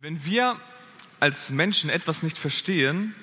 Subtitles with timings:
[0.00, 0.56] Wenn wir
[1.18, 3.16] als Menschen etwas nicht verstehen,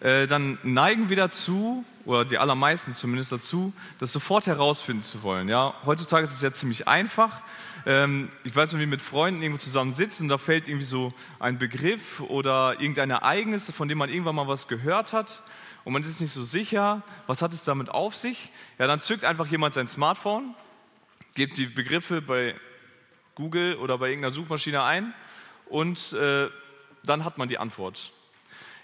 [0.00, 5.50] äh, dann neigen wir dazu, oder die allermeisten zumindest dazu, das sofort herausfinden zu wollen.
[5.50, 7.42] Ja, heutzutage ist es ja ziemlich einfach.
[7.84, 11.12] Ähm, ich weiß, wenn wir mit Freunden irgendwo zusammen sitzen und da fällt irgendwie so
[11.38, 15.42] ein Begriff oder irgendein Ereignis, von dem man irgendwann mal was gehört hat
[15.84, 19.26] und man ist nicht so sicher, was hat es damit auf sich, ja, dann zückt
[19.26, 20.54] einfach jemand sein Smartphone,
[21.34, 22.54] gibt die Begriffe bei
[23.34, 25.12] Google oder bei irgendeiner Suchmaschine ein
[25.70, 26.50] und äh,
[27.04, 28.12] dann hat man die Antwort.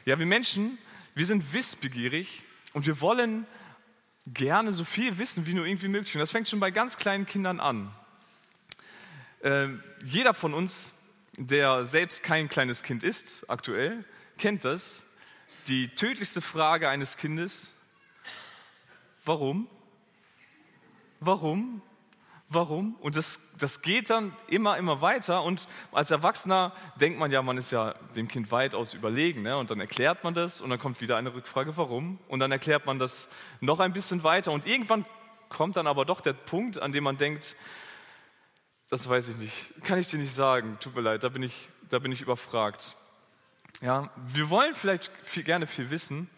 [0.04, 0.78] Ja, wir Menschen,
[1.14, 3.46] wir sind wissbegierig und wir wollen
[4.26, 6.14] gerne so viel wissen wie nur irgendwie möglich.
[6.14, 7.92] Und das fängt schon bei ganz kleinen Kindern an.
[9.40, 9.68] Äh,
[10.04, 10.94] jeder von uns,
[11.36, 14.04] der selbst kein kleines Kind ist, aktuell,
[14.38, 15.06] kennt das.
[15.66, 17.74] Die tödlichste Frage eines Kindes,
[19.24, 19.68] warum?
[21.20, 21.82] Warum?
[22.48, 22.94] Warum?
[23.00, 25.42] Und das, das geht dann immer, immer weiter.
[25.42, 29.42] Und als Erwachsener denkt man ja, man ist ja dem Kind weitaus überlegen.
[29.42, 29.56] Ne?
[29.56, 32.20] Und dann erklärt man das und dann kommt wieder eine Rückfrage, warum?
[32.28, 33.28] Und dann erklärt man das
[33.60, 34.52] noch ein bisschen weiter.
[34.52, 35.04] Und irgendwann
[35.48, 37.56] kommt dann aber doch der Punkt, an dem man denkt,
[38.90, 41.68] das weiß ich nicht, kann ich dir nicht sagen, tut mir leid, da bin ich,
[41.88, 42.94] da bin ich überfragt.
[43.80, 46.30] Ja, wir wollen vielleicht viel, gerne viel wissen,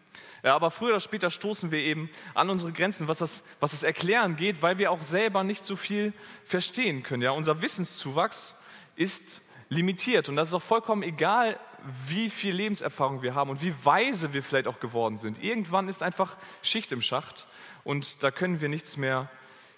[0.49, 3.83] ja, aber früher oder später stoßen wir eben an unsere Grenzen, was das, was das
[3.83, 7.23] Erklären geht, weil wir auch selber nicht so viel verstehen können.
[7.23, 8.57] Ja, unser Wissenszuwachs
[8.97, 11.61] ist limitiert und das ist auch vollkommen egal,
[12.07, 15.45] wie viel Lebenserfahrung wir haben und wie weise wir vielleicht auch geworden sind.
[15.45, 17.47] Irgendwann ist einfach Schicht im Schacht
[17.85, 19.29] und da können wir nichts mehr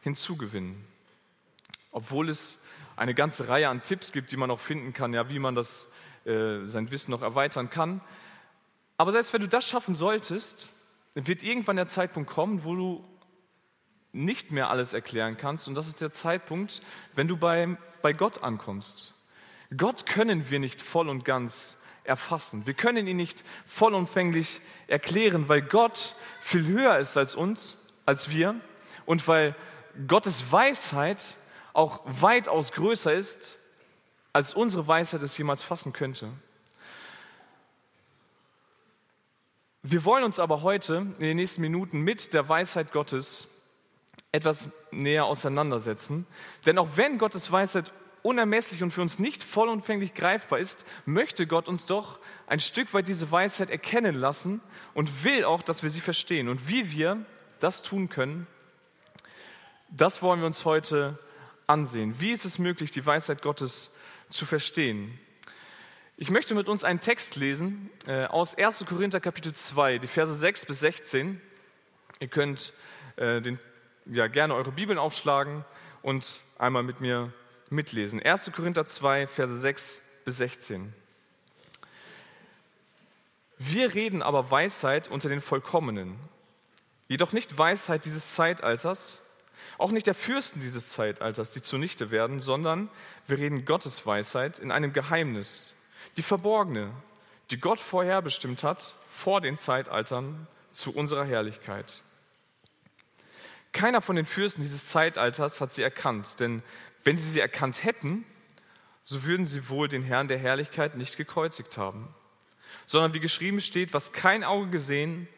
[0.02, 0.84] hinzugewinnen.
[1.90, 2.60] Obwohl es
[2.94, 5.88] eine ganze Reihe an Tipps gibt, die man auch finden kann, ja, wie man das,
[6.26, 8.00] äh, sein Wissen noch erweitern kann.
[9.00, 10.72] Aber selbst wenn du das schaffen solltest,
[11.14, 13.04] wird irgendwann der Zeitpunkt kommen, wo du
[14.12, 15.68] nicht mehr alles erklären kannst.
[15.68, 16.82] Und das ist der Zeitpunkt,
[17.14, 19.14] wenn du bei, bei Gott ankommst.
[19.74, 22.66] Gott können wir nicht voll und ganz erfassen.
[22.66, 28.54] Wir können ihn nicht vollumfänglich erklären, weil Gott viel höher ist als uns, als wir
[29.06, 29.56] und weil
[30.08, 31.38] Gottes Weisheit
[31.72, 33.60] auch weitaus größer ist,
[34.34, 36.30] als unsere Weisheit es jemals fassen könnte.
[39.82, 43.48] Wir wollen uns aber heute in den nächsten Minuten mit der Weisheit Gottes
[44.30, 46.26] etwas näher auseinandersetzen.
[46.66, 47.90] Denn auch wenn Gottes Weisheit
[48.22, 53.08] unermesslich und für uns nicht vollumfänglich greifbar ist, möchte Gott uns doch ein Stück weit
[53.08, 54.60] diese Weisheit erkennen lassen
[54.92, 56.48] und will auch, dass wir sie verstehen.
[56.48, 57.24] Und wie wir
[57.58, 58.46] das tun können,
[59.88, 61.18] das wollen wir uns heute
[61.66, 62.20] ansehen.
[62.20, 63.92] Wie ist es möglich, die Weisheit Gottes
[64.28, 65.18] zu verstehen?
[66.22, 68.84] Ich möchte mit uns einen Text lesen äh, aus 1.
[68.86, 71.40] Korinther Kapitel 2, die Verse 6 bis 16.
[72.18, 72.74] Ihr könnt
[73.16, 73.58] äh, den,
[74.04, 75.64] ja, gerne eure Bibeln aufschlagen
[76.02, 77.32] und einmal mit mir
[77.70, 78.22] mitlesen.
[78.22, 78.52] 1.
[78.52, 80.92] Korinther 2, Verse 6 bis 16.
[83.56, 86.18] Wir reden aber Weisheit unter den Vollkommenen,
[87.08, 89.22] jedoch nicht Weisheit dieses Zeitalters,
[89.78, 92.90] auch nicht der Fürsten dieses Zeitalters, die zunichte werden, sondern
[93.26, 95.76] wir reden Gottes Weisheit in einem Geheimnis
[96.16, 96.92] die verborgene,
[97.50, 102.02] die Gott vorherbestimmt hat vor den Zeitaltern zu unserer Herrlichkeit.
[103.72, 106.62] Keiner von den Fürsten dieses Zeitalters hat sie erkannt, denn
[107.04, 108.24] wenn sie sie erkannt hätten,
[109.02, 112.14] so würden sie wohl den Herrn der Herrlichkeit nicht gekreuzigt haben,
[112.86, 115.28] sondern wie geschrieben steht, was kein Auge gesehen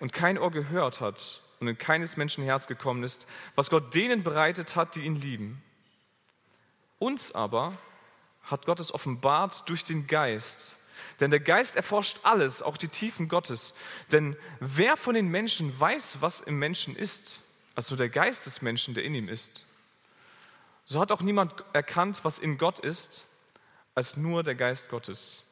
[0.00, 4.22] und kein Ohr gehört hat und in keines Menschen Herz gekommen ist, was Gott denen
[4.22, 5.62] bereitet hat, die ihn lieben.
[6.98, 7.78] Uns aber
[8.50, 10.76] hat Gott es offenbart durch den Geist.
[11.20, 13.74] Denn der Geist erforscht alles, auch die Tiefen Gottes.
[14.12, 17.42] Denn wer von den Menschen weiß, was im Menschen ist,
[17.74, 19.66] also der Geist des Menschen, der in ihm ist,
[20.84, 23.26] so hat auch niemand erkannt, was in Gott ist,
[23.94, 25.44] als nur der Geist Gottes.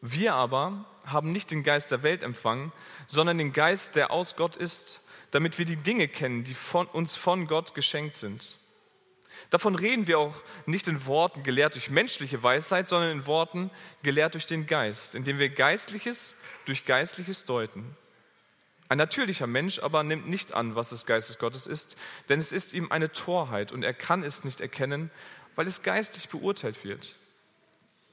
[0.00, 2.72] Wir aber haben nicht den Geist der Welt empfangen,
[3.06, 7.16] sondern den Geist, der aus Gott ist, damit wir die Dinge kennen, die von uns
[7.16, 8.58] von Gott geschenkt sind.
[9.50, 10.34] Davon reden wir auch
[10.66, 13.70] nicht in Worten gelehrt durch menschliche Weisheit, sondern in Worten
[14.02, 16.36] gelehrt durch den Geist, indem wir Geistliches
[16.66, 17.96] durch Geistliches deuten.
[18.88, 21.96] Ein natürlicher Mensch aber nimmt nicht an, was des Geistes Gottes ist,
[22.28, 25.10] denn es ist ihm eine Torheit und er kann es nicht erkennen,
[25.56, 27.16] weil es geistlich beurteilt wird.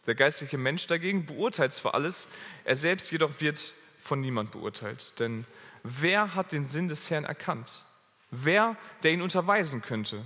[0.07, 2.27] Der geistliche Mensch dagegen beurteilt zwar alles,
[2.63, 5.19] er selbst jedoch wird von niemand beurteilt.
[5.19, 5.45] Denn
[5.83, 7.85] wer hat den Sinn des Herrn erkannt?
[8.31, 10.23] Wer, der ihn unterweisen könnte?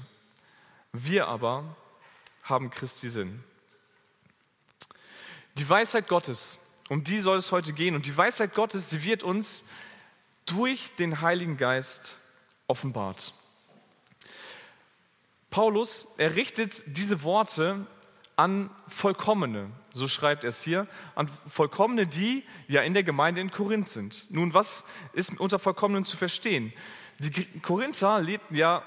[1.03, 1.75] Wir aber
[2.43, 3.43] haben Christi Sinn.
[5.57, 7.95] Die Weisheit Gottes, um die soll es heute gehen.
[7.95, 9.65] Und die Weisheit Gottes, sie wird uns
[10.45, 12.17] durch den Heiligen Geist
[12.67, 13.33] offenbart.
[15.49, 17.85] Paulus, er richtet diese Worte
[18.37, 23.51] an Vollkommene, so schreibt er es hier, an Vollkommene, die ja in der Gemeinde in
[23.51, 24.29] Korinth sind.
[24.29, 26.73] Nun, was ist unter Vollkommenen zu verstehen?
[27.19, 28.85] Die Korinther lebten ja,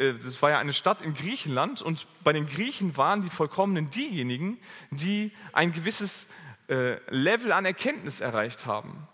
[0.00, 4.58] das war ja eine Stadt in Griechenland und bei den Griechen waren die Vollkommenen diejenigen,
[4.90, 6.28] die ein gewisses
[6.68, 9.06] äh, Level an Erkenntnis erreicht haben.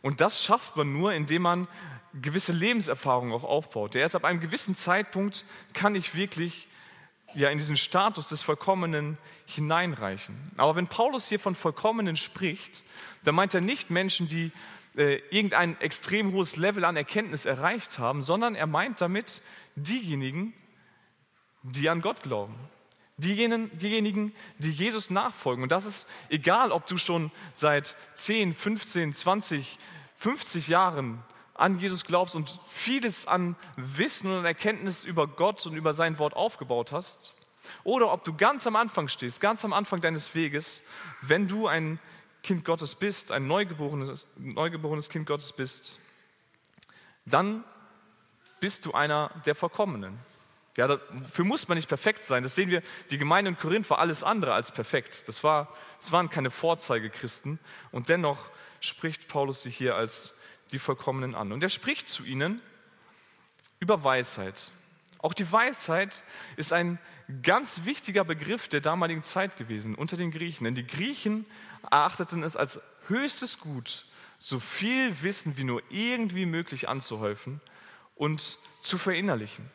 [0.00, 1.68] Und das schafft man nur, indem man
[2.20, 3.94] gewisse Lebenserfahrungen auch aufbaut.
[3.94, 6.68] Erst ab einem gewissen Zeitpunkt kann ich wirklich
[7.34, 10.36] ja in diesen Status des Vollkommenen hineinreichen.
[10.56, 12.84] Aber wenn Paulus hier von Vollkommenen spricht,
[13.24, 14.50] dann meint er nicht Menschen, die
[14.96, 19.42] äh, irgendein extrem hohes Level an Erkenntnis erreicht haben, sondern er meint damit
[19.76, 20.54] diejenigen,
[21.62, 22.54] die an Gott glauben.
[23.16, 25.62] Diejenigen, diejenigen, die Jesus nachfolgen.
[25.62, 29.78] Und das ist egal, ob du schon seit 10, 15, 20,
[30.16, 31.22] 50 Jahren
[31.54, 36.34] an Jesus glaubst und vieles an Wissen und Erkenntnis über Gott und über sein Wort
[36.34, 37.34] aufgebaut hast,
[37.84, 40.82] oder ob du ganz am Anfang stehst, ganz am Anfang deines Weges,
[41.20, 41.98] wenn du ein
[42.42, 45.98] Kind Gottes bist, ein neugeborenes, neugeborenes Kind Gottes bist,
[47.24, 47.64] dann
[48.60, 50.18] bist du einer der Vollkommenen.
[50.76, 52.42] Ja, dafür muss man nicht perfekt sein.
[52.42, 55.28] Das sehen wir, die Gemeinde in Korinth war alles andere als perfekt.
[55.28, 55.68] Das, war,
[55.98, 57.58] das waren keine Vorzeigechristen.
[57.90, 58.50] Und dennoch
[58.80, 60.34] spricht Paulus sie hier als
[60.72, 61.52] die Vollkommenen an.
[61.52, 62.62] Und er spricht zu ihnen
[63.80, 64.72] über Weisheit.
[65.18, 66.24] Auch die Weisheit
[66.56, 66.98] ist ein
[67.42, 70.64] ganz wichtiger Begriff der damaligen Zeit gewesen unter den Griechen.
[70.64, 71.44] Denn die Griechen
[71.90, 74.06] erachteten es als höchstes Gut,
[74.38, 77.60] so viel Wissen wie nur irgendwie möglich anzuhäufen
[78.16, 79.70] und zu verinnerlichen.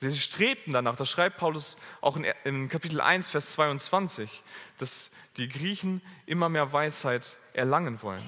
[0.00, 4.42] Sie strebten danach, das schreibt Paulus auch in, in Kapitel 1, Vers 22,
[4.78, 8.22] dass die Griechen immer mehr Weisheit erlangen wollen.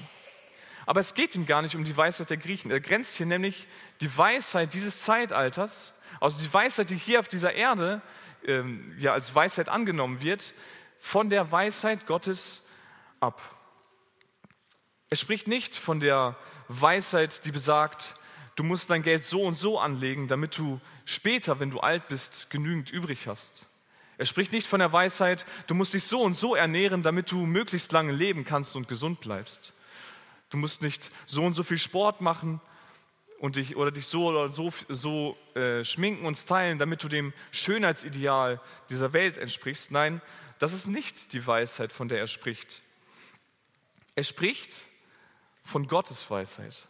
[0.85, 2.71] Aber es geht ihm gar nicht um die Weisheit der Griechen.
[2.71, 3.67] Er grenzt hier nämlich
[4.01, 8.01] die Weisheit dieses Zeitalters, also die Weisheit, die hier auf dieser Erde
[8.45, 10.53] ähm, ja als Weisheit angenommen wird,
[10.97, 12.63] von der Weisheit Gottes
[13.19, 13.41] ab.
[15.09, 16.35] Er spricht nicht von der
[16.67, 18.15] Weisheit, die besagt,
[18.55, 22.49] du musst dein Geld so und so anlegen, damit du später, wenn du alt bist,
[22.49, 23.67] genügend übrig hast.
[24.17, 27.45] Er spricht nicht von der Weisheit, du musst dich so und so ernähren, damit du
[27.45, 29.73] möglichst lange leben kannst und gesund bleibst.
[30.49, 32.59] Du musst nicht so und so viel Sport machen
[33.39, 37.31] und dich, oder dich so oder so, so äh, schminken und stylen, damit du dem
[37.51, 38.59] Schönheitsideal
[38.89, 39.91] dieser Welt entsprichst.
[39.91, 40.21] Nein,
[40.57, 42.81] das ist nicht die Weisheit, von der er spricht.
[44.17, 44.87] Er spricht
[45.63, 46.87] von Gottes Weisheit.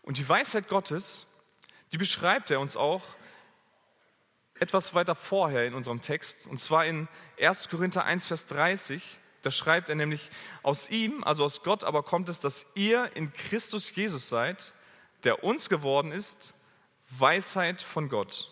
[0.00, 1.26] Und die Weisheit Gottes,
[1.92, 3.04] die beschreibt er uns auch
[4.58, 7.06] etwas weiter vorher in unserem Text, und zwar in
[7.38, 7.68] 1.
[7.68, 9.18] Korinther 1, Vers 30.
[9.42, 10.30] Da schreibt er nämlich,
[10.62, 14.72] aus ihm, also aus Gott, aber kommt es, dass ihr in Christus Jesus seid,
[15.24, 16.54] der uns geworden ist,
[17.10, 18.50] Weisheit von Gott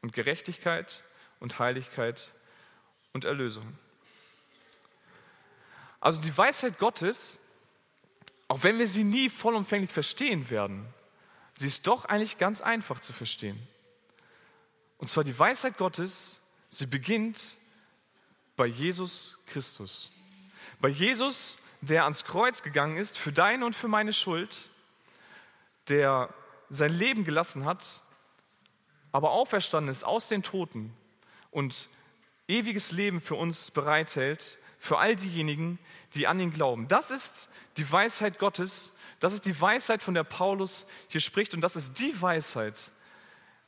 [0.00, 1.02] und Gerechtigkeit
[1.40, 2.30] und Heiligkeit
[3.12, 3.80] und Erlösung.
[6.04, 7.40] Also die Weisheit Gottes,
[8.46, 10.86] auch wenn wir sie nie vollumfänglich verstehen werden,
[11.54, 13.58] sie ist doch eigentlich ganz einfach zu verstehen.
[14.98, 17.56] Und zwar die Weisheit Gottes, sie beginnt
[18.54, 20.12] bei Jesus Christus.
[20.78, 24.68] Bei Jesus, der ans Kreuz gegangen ist für deine und für meine Schuld,
[25.88, 26.28] der
[26.68, 28.02] sein Leben gelassen hat,
[29.10, 30.94] aber auferstanden ist aus den Toten
[31.50, 31.88] und
[32.46, 35.78] ewiges Leben für uns bereithält, für all diejenigen,
[36.12, 36.88] die an ihn glauben.
[36.88, 37.48] Das ist
[37.78, 41.98] die Weisheit Gottes, das ist die Weisheit, von der Paulus hier spricht und das ist
[42.00, 42.92] die Weisheit,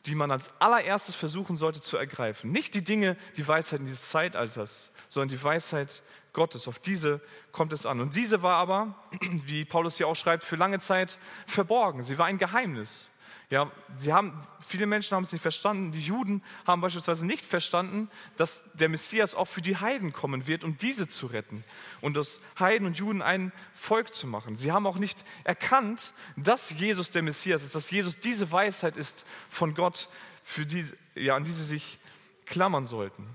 [0.05, 2.53] die man als allererstes versuchen sollte zu ergreifen.
[2.53, 6.03] Nicht die Dinge, die Weisheiten dieses Zeitalters, sondern die Weisheit
[6.35, 6.69] Gottes.
[6.69, 8.03] Auf diese kommt es an.
[8.03, 8.95] Und diese war aber,
[9.47, 12.03] wie Paulus hier auch schreibt, für lange Zeit verborgen.
[12.03, 13.11] Sie war ein Geheimnis.
[13.49, 15.93] Ja, sie haben, viele Menschen haben es nicht verstanden.
[15.93, 20.65] Die Juden haben beispielsweise nicht verstanden, dass der Messias auch für die Heiden kommen wird,
[20.65, 21.63] um diese zu retten
[22.01, 24.57] und aus Heiden und Juden ein Volk zu machen.
[24.57, 29.25] Sie haben auch nicht erkannt, dass Jesus der Messias ist, dass Jesus diese Weisheit ist
[29.49, 30.09] von Gott,
[30.43, 30.85] für die,
[31.15, 32.01] ja, an die sie sich
[32.47, 33.29] klammern sollten.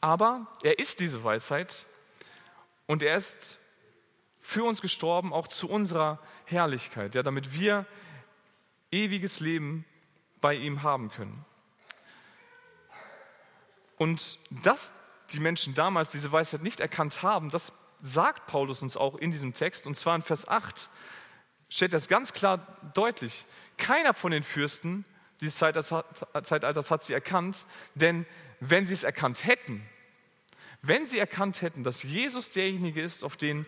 [0.00, 1.86] Aber er ist diese Weisheit
[2.86, 3.60] und er ist
[4.40, 7.84] für uns gestorben, auch zu unserer Herrlichkeit, ja, damit wir
[8.90, 9.84] ewiges Leben
[10.40, 11.44] bei ihm haben können.
[13.96, 14.94] Und dass
[15.32, 19.54] die Menschen damals diese Weisheit nicht erkannt haben, das sagt Paulus uns auch in diesem
[19.54, 19.86] Text.
[19.86, 20.88] Und zwar in Vers 8
[21.68, 23.46] steht das ganz klar deutlich.
[23.78, 25.04] Keiner von den Fürsten
[25.40, 28.26] dieses Zeitalters hat sie erkannt, denn
[28.60, 29.86] wenn sie es erkannt hätten,
[30.82, 33.66] wenn sie erkannt hätten, dass Jesus derjenige ist, auf den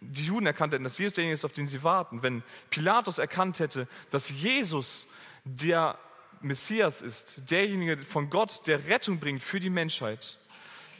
[0.00, 3.60] die Juden erkannt hätten, dass Jesus derjenige ist, auf den sie warten, wenn Pilatus erkannt
[3.60, 5.06] hätte, dass Jesus
[5.44, 5.98] der
[6.40, 10.38] Messias ist, derjenige von Gott, der Rettung bringt für die Menschheit,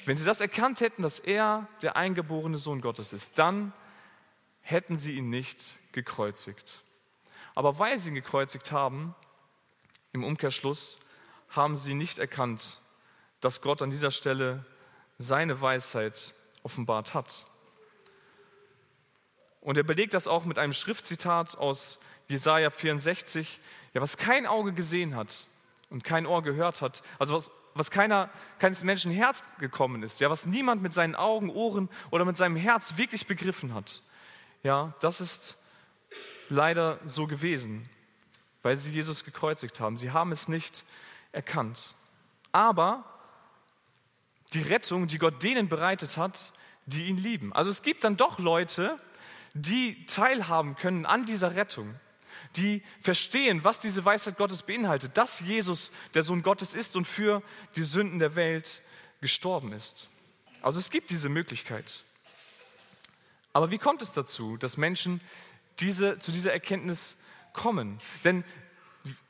[0.07, 3.73] Wenn sie das erkannt hätten, dass er der eingeborene Sohn Gottes ist, dann
[4.61, 6.83] hätten sie ihn nicht gekreuzigt.
[7.57, 9.17] Aber weil sie ihn gekreuzigt haben,
[10.13, 11.01] im Umkehrschluss,
[11.49, 12.79] haben sie nicht erkannt,
[13.41, 14.65] dass Gott an dieser Stelle
[15.19, 17.49] seine Weisheit offenbart hat.
[19.67, 23.59] Und er belegt das auch mit einem Schriftzitat aus Jesaja 64,
[23.95, 25.49] ja, was kein Auge gesehen hat
[25.91, 28.31] und kein Ohr gehört hat, also was, was keiner,
[28.61, 32.55] keines Menschen Herz gekommen ist, ja, was niemand mit seinen Augen, Ohren oder mit seinem
[32.55, 34.03] Herz wirklich begriffen hat.
[34.63, 35.57] Ja, das ist
[36.49, 37.91] leider so gewesen,
[38.63, 39.97] weil sie Jesus gekreuzigt haben.
[39.97, 40.85] Sie haben es nicht
[41.33, 41.97] erkannt.
[42.53, 43.03] Aber
[44.53, 46.53] die Rettung, die Gott denen bereitet hat,
[46.87, 47.53] die ihn lieben.
[47.53, 49.01] Also es gibt dann doch Leute,
[49.57, 51.95] die teilhaben können an dieser Rettung,
[52.57, 57.43] die verstehen, was diese Weisheit Gottes beinhaltet, dass Jesus der Sohn Gottes ist und für
[57.75, 58.83] die Sünden der Welt
[59.21, 60.11] gestorben ist.
[60.63, 62.05] Also es gibt diese Möglichkeit.
[63.53, 65.21] Aber wie kommt es dazu, dass Menschen
[65.81, 67.17] diese, zu dieser Erkenntnis
[67.53, 68.01] kommen?
[68.25, 68.45] Denn,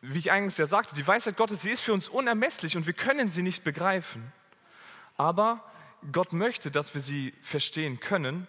[0.01, 2.95] wie ich eingangs ja sagte, die Weisheit Gottes, sie ist für uns unermesslich und wir
[2.95, 4.33] können sie nicht begreifen.
[5.17, 5.65] Aber
[6.13, 8.49] Gott möchte, dass wir sie verstehen können.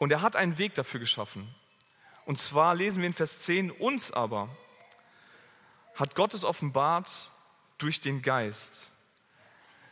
[0.00, 1.54] Und er hat einen Weg dafür geschaffen.
[2.24, 4.48] Und zwar lesen wir in Vers 10, uns aber
[5.94, 7.30] hat Gott es offenbart
[7.76, 8.90] durch den Geist.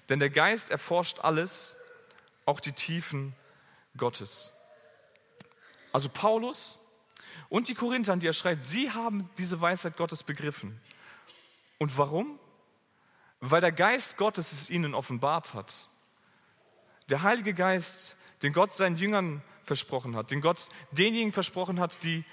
[0.09, 1.77] Denn der Geist erforscht alles,
[2.47, 3.35] auch die Tiefen
[3.99, 4.55] Gottes.
[5.93, 6.79] Also Paulus
[7.51, 10.81] und die Korinther, die er schreibt, sie haben diese Weisheit Gottes begriffen.
[11.77, 12.39] Und warum?
[13.41, 15.89] Weil der Geist Gottes es ihnen offenbart hat.
[17.11, 22.25] Der Heilige Geist, den Gott seinen Jüngern versprochen hat, den Gott denjenigen versprochen hat, die,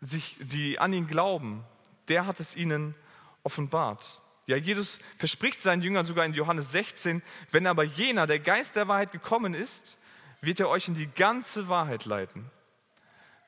[0.00, 1.64] sich, die an ihn glauben,
[2.06, 2.94] der hat es ihnen
[3.42, 4.22] offenbart.
[4.46, 8.88] Ja, Jesus verspricht seinen Jüngern sogar in Johannes 16, wenn aber jener, der Geist der
[8.88, 9.98] Wahrheit gekommen ist,
[10.40, 12.50] wird er euch in die ganze Wahrheit leiten.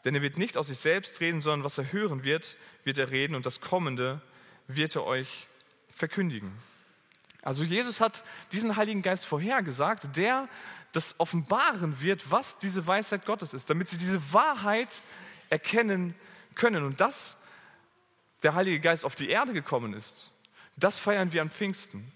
[0.05, 3.11] Denn er wird nicht aus sich selbst reden, sondern was er hören wird, wird er
[3.11, 4.21] reden und das Kommende
[4.67, 5.47] wird er euch
[5.95, 6.53] verkündigen.
[7.43, 10.49] Also Jesus hat diesen Heiligen Geist vorhergesagt, der
[10.93, 15.03] das offenbaren wird, was diese Weisheit Gottes ist, damit sie diese Wahrheit
[15.49, 16.15] erkennen
[16.55, 16.85] können.
[16.85, 17.39] Und dass
[18.43, 20.33] der Heilige Geist auf die Erde gekommen ist,
[20.77, 22.11] das feiern wir am Pfingsten.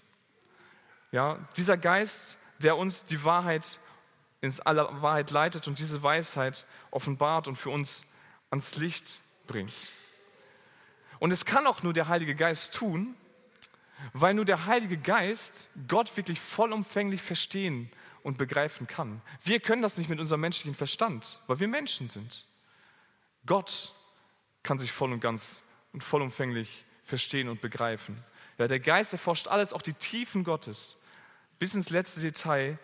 [1.11, 3.79] Ja, dieser Geist, der uns die Wahrheit
[4.41, 8.05] ins aller Wahrheit leitet und diese Weisheit offenbart und für uns
[8.49, 9.91] ans Licht bringt.
[11.19, 13.15] Und es kann auch nur der Heilige Geist tun,
[14.13, 17.89] weil nur der Heilige Geist Gott wirklich vollumfänglich verstehen
[18.23, 19.21] und begreifen kann.
[19.43, 22.47] Wir können das nicht mit unserem menschlichen Verstand, weil wir Menschen sind.
[23.45, 23.93] Gott
[24.63, 28.21] kann sich voll und ganz und vollumfänglich verstehen und begreifen.
[28.57, 30.97] Ja, der Geist erforscht alles, auch die Tiefen Gottes.
[31.59, 32.79] Bis ins letzte Detail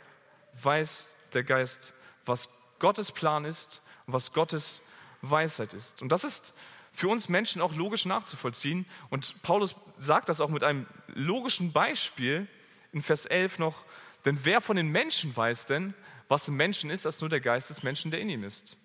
[0.62, 1.94] weiß der Geist,
[2.26, 2.50] was
[2.80, 4.82] Gottes Plan ist und was Gottes
[5.22, 6.02] Weisheit ist.
[6.02, 6.54] Und das ist
[6.94, 8.86] für uns Menschen auch logisch nachzuvollziehen.
[9.10, 12.48] Und Paulus sagt das auch mit einem logischen Beispiel
[12.92, 13.86] in Vers 11 noch.
[14.26, 15.94] Denn wer von den Menschen weiß denn,
[16.28, 18.78] was im Menschen ist, als nur der Geist des Menschen, der in ihm ist?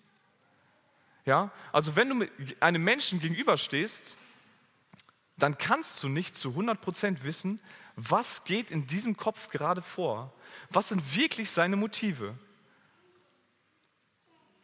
[1.24, 2.28] Ja, also wenn du
[2.60, 4.16] einem Menschen gegenüberstehst,
[5.36, 7.60] dann kannst du nicht zu 100% wissen,
[7.96, 10.32] was geht in diesem Kopf gerade vor?
[10.70, 12.36] Was sind wirklich seine Motive?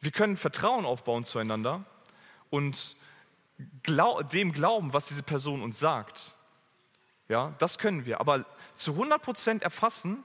[0.01, 1.85] Wir können Vertrauen aufbauen zueinander
[2.51, 2.97] und
[3.87, 6.35] dem glauben, was diese Person uns sagt.
[7.33, 8.21] Ja, das können wir.
[8.21, 10.23] Aber zu 100% erfassen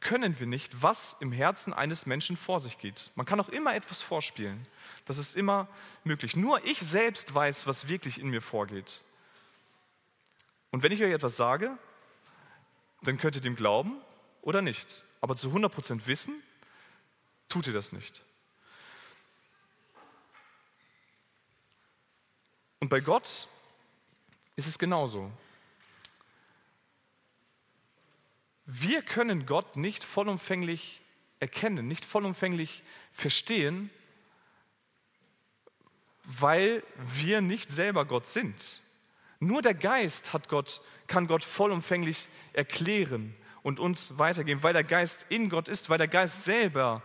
[0.00, 3.12] können wir nicht, was im Herzen eines Menschen vor sich geht.
[3.14, 4.66] Man kann auch immer etwas vorspielen.
[5.04, 5.68] Das ist immer
[6.02, 6.34] möglich.
[6.34, 9.00] Nur ich selbst weiß, was wirklich in mir vorgeht.
[10.72, 11.78] Und wenn ich euch etwas sage,
[13.02, 14.00] dann könnt ihr dem glauben
[14.42, 15.04] oder nicht.
[15.20, 16.42] Aber zu 100% wissen,
[17.48, 18.22] tut ihr das nicht.
[22.80, 23.46] Und bei Gott
[24.56, 25.30] ist es genauso.
[28.72, 31.00] Wir können Gott nicht vollumfänglich
[31.40, 33.90] erkennen, nicht vollumfänglich verstehen,
[36.22, 38.80] weil wir nicht selber Gott sind.
[39.40, 43.34] Nur der Geist hat Gott, kann Gott vollumfänglich erklären
[43.64, 44.62] und uns weitergeben.
[44.62, 47.02] Weil der Geist in Gott ist, weil der Geist selber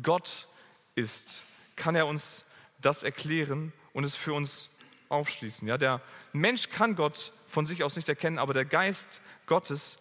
[0.00, 0.46] Gott
[0.94, 1.42] ist,
[1.74, 2.44] kann er uns
[2.80, 4.70] das erklären und es für uns
[5.08, 5.66] aufschließen.
[5.66, 6.00] Ja, der
[6.32, 9.98] Mensch kann Gott von sich aus nicht erkennen, aber der Geist Gottes,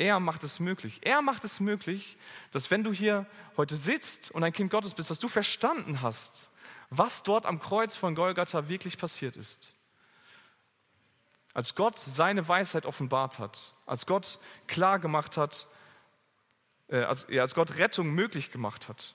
[0.00, 1.00] er macht es möglich.
[1.02, 2.16] Er macht es möglich,
[2.52, 3.26] dass wenn du hier
[3.58, 6.48] heute sitzt und ein Kind Gottes bist, dass du verstanden hast,
[6.88, 9.74] was dort am Kreuz von Golgatha wirklich passiert ist.
[11.52, 14.38] Als Gott seine Weisheit offenbart hat, als Gott
[14.68, 15.66] klar gemacht hat,
[16.88, 19.14] äh, als, ja, als Gott Rettung möglich gemacht hat.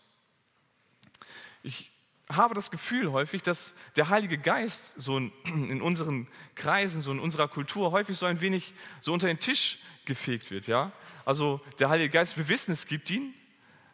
[1.64, 1.92] Ich
[2.30, 7.20] habe das Gefühl häufig, dass der Heilige Geist so in, in unseren Kreisen, so in
[7.20, 10.68] unserer Kultur häufig so ein wenig so unter den Tisch gefegt wird.
[10.68, 10.92] Ja?
[11.26, 13.34] Also der Heilige Geist, wir wissen, es gibt ihn.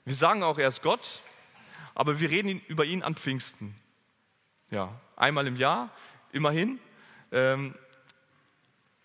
[0.06, 1.22] Wir sagen auch, er ist Gott,
[1.94, 3.76] aber wir reden über ihn an Pfingsten.
[4.70, 5.92] Ja, einmal im Jahr,
[6.32, 6.80] immerhin.
[7.32, 7.76] Ähm,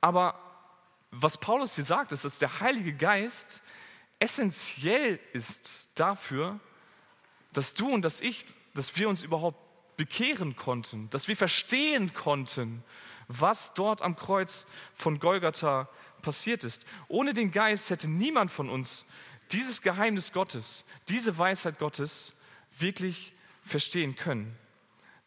[0.01, 0.41] aber
[1.11, 3.63] was Paulus hier sagt, ist, dass der Heilige Geist
[4.19, 6.61] essentiell ist dafür,
[7.53, 8.45] dass du und dass ich,
[8.75, 9.59] dass wir uns überhaupt
[9.97, 12.85] bekehren konnten, dass wir verstehen konnten,
[13.29, 15.89] was dort am Kreuz von Golgatha
[16.23, 16.87] passiert ist.
[17.09, 19.07] Ohne den Geist hätte niemand von uns
[19.53, 22.35] dieses Geheimnis Gottes, diese Weisheit Gottes
[22.79, 23.33] wirklich
[23.65, 24.57] verstehen können.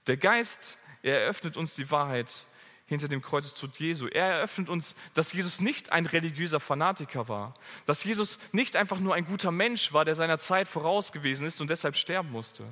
[0.08, 2.46] Der Geist, er eröffnet uns die Wahrheit
[2.86, 4.08] hinter dem Kreuzestod Jesu.
[4.08, 7.54] Er eröffnet uns, dass Jesus nicht ein religiöser Fanatiker war,
[7.86, 11.62] dass Jesus nicht einfach nur ein guter Mensch war, der seiner Zeit voraus gewesen ist
[11.62, 12.66] und deshalb sterben musste.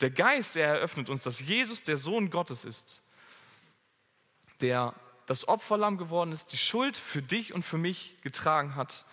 [0.00, 3.02] Der Geist, er eröffnet uns, dass Jesus der Sohn Gottes ist,
[4.62, 4.94] der
[5.26, 9.04] das Opferlamm geworden ist, die Schuld für dich und für mich getragen hat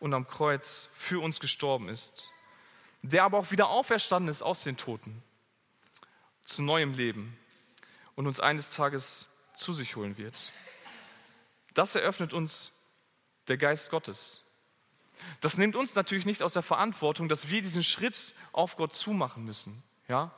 [0.00, 2.32] und am Kreuz für uns gestorben ist,
[3.02, 5.22] der aber auch wieder auferstanden ist aus den Toten
[6.44, 7.36] zu neuem Leben
[8.14, 10.52] und uns eines Tages zu sich holen wird.
[11.74, 12.72] Das eröffnet uns
[13.48, 14.44] der Geist Gottes.
[15.40, 19.44] Das nimmt uns natürlich nicht aus der Verantwortung, dass wir diesen Schritt auf Gott zumachen
[19.44, 19.82] müssen.
[20.08, 20.32] Ja?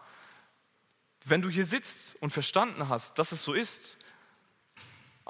[1.24, 3.98] Wenn du hier sitzt und verstanden hast, dass es so ist,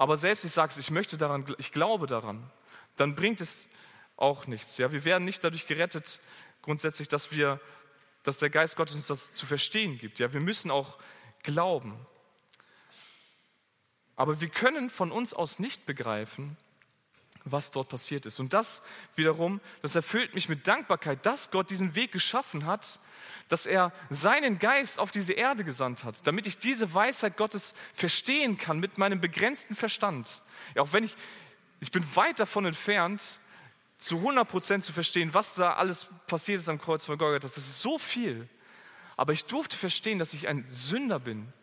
[0.01, 2.49] aber selbst ich sagst, ich möchte daran, ich glaube daran,
[2.95, 3.69] dann bringt es
[4.17, 4.79] auch nichts.
[4.79, 4.91] Ja?
[4.91, 6.21] Wir werden nicht dadurch gerettet,
[6.63, 7.59] grundsätzlich, dass wir,
[8.23, 10.17] dass der Geist Gottes uns das zu verstehen gibt.
[10.17, 10.33] Ja?
[10.33, 10.97] Wir müssen auch
[11.43, 12.03] glauben.
[14.15, 16.57] Aber wir können von uns aus nicht begreifen,
[17.43, 18.39] was dort passiert ist.
[18.39, 18.83] Und das
[19.15, 22.99] wiederum, das erfüllt mich mit Dankbarkeit, dass Gott diesen Weg geschaffen hat,
[23.47, 28.57] dass er seinen Geist auf diese Erde gesandt hat, damit ich diese Weisheit Gottes verstehen
[28.57, 30.41] kann mit meinem begrenzten Verstand.
[30.75, 31.15] Ja, auch wenn ich,
[31.79, 33.39] ich bin weit davon entfernt,
[33.97, 37.43] zu 100 Prozent zu verstehen, was da alles passiert ist am Kreuz von Golgatha.
[37.43, 38.49] Das ist so viel.
[39.15, 41.53] Aber ich durfte verstehen, dass ich ein Sünder bin,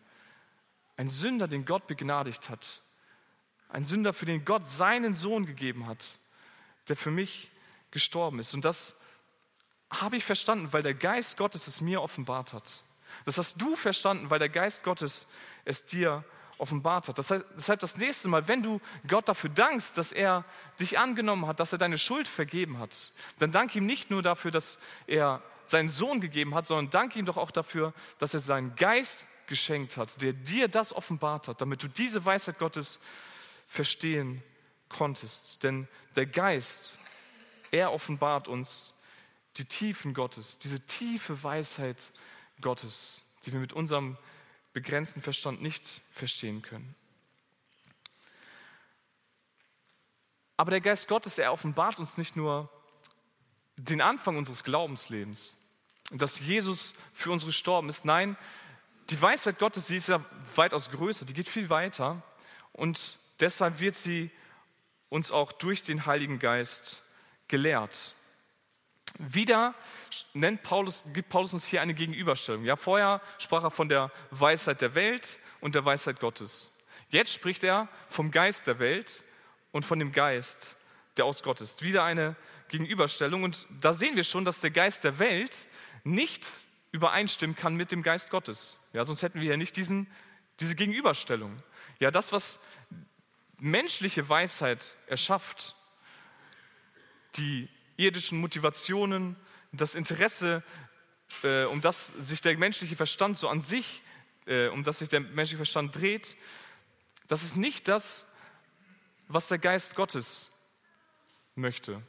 [0.95, 2.81] ein Sünder, den Gott begnadigt hat.
[3.69, 6.19] Ein Sünder, für den Gott seinen Sohn gegeben hat,
[6.87, 7.51] der für mich
[7.91, 8.53] gestorben ist.
[8.53, 8.95] Und das
[9.89, 12.83] habe ich verstanden, weil der Geist Gottes es mir offenbart hat.
[13.25, 15.27] Das hast du verstanden, weil der Geist Gottes
[15.65, 16.23] es dir
[16.59, 17.17] offenbart hat.
[17.17, 20.45] Das heißt, deshalb das nächste Mal, wenn du Gott dafür dankst, dass er
[20.79, 24.51] dich angenommen hat, dass er deine Schuld vergeben hat, dann danke ihm nicht nur dafür,
[24.51, 24.77] dass
[25.07, 29.25] er seinen Sohn gegeben hat, sondern danke ihm doch auch dafür, dass er seinen Geist
[29.47, 32.99] geschenkt hat, der dir das offenbart hat, damit du diese Weisheit Gottes
[33.69, 34.43] verstehen
[34.89, 35.63] konntest.
[35.63, 36.99] Denn der Geist,
[37.71, 38.93] er offenbart uns
[39.57, 42.11] die Tiefen Gottes, diese tiefe Weisheit
[42.61, 44.17] Gottes, die wir mit unserem
[44.73, 46.95] begrenzten Verstand nicht verstehen können.
[50.57, 52.69] Aber der Geist Gottes, er offenbart uns nicht nur
[53.77, 55.57] den Anfang unseres Glaubenslebens,
[56.11, 58.03] dass Jesus für uns gestorben ist.
[58.03, 58.35] Nein,
[59.09, 60.23] die Weisheit Gottes, die ist ja
[60.55, 62.21] weitaus größer, die geht viel weiter
[62.73, 64.31] und deshalb wird sie
[65.09, 67.03] uns auch durch den Heiligen Geist
[67.47, 68.13] gelehrt.
[69.17, 69.73] Wieder
[70.33, 72.63] nennt Paulus, gibt Paulus uns hier eine Gegenüberstellung.
[72.63, 76.73] Ja, vorher sprach er von der Weisheit der Welt und der Weisheit Gottes.
[77.09, 79.23] Jetzt spricht er vom Geist der Welt
[79.71, 80.75] und von dem Geist,
[81.17, 81.83] der aus Gott ist.
[81.83, 82.35] Wieder eine
[82.69, 83.43] Gegenüberstellung.
[83.43, 85.67] Und da sehen wir schon, dass der Geist der Welt
[86.03, 86.45] nicht
[86.91, 88.79] übereinstimmen kann mit dem Geist Gottes.
[88.93, 90.07] Ja, sonst hätten wir ja nicht diesen,
[90.59, 91.61] diese Gegenüberstellung.
[91.99, 92.59] Ja, das, was
[93.59, 95.75] menschliche Weisheit erschafft,
[97.35, 99.35] die irdischen Motivationen,
[99.71, 100.63] das Interesse,
[101.43, 104.01] äh, um das sich der menschliche Verstand so an sich,
[104.45, 106.35] äh, um das sich der menschliche Verstand dreht,
[107.27, 108.27] das ist nicht das,
[109.27, 110.51] was der Geist Gottes
[111.55, 112.01] möchte.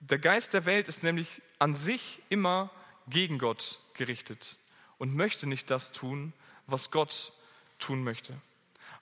[0.00, 2.70] Der Geist der Welt ist nämlich an sich immer
[3.06, 4.58] gegen Gott gerichtet
[4.98, 6.32] und möchte nicht das tun,
[6.66, 7.32] was Gott
[7.78, 8.40] tun möchte.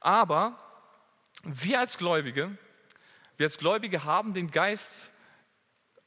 [0.07, 0.57] Aber
[1.43, 2.57] wir als Gläubige,
[3.39, 5.11] wir als Gläubige haben den Geist,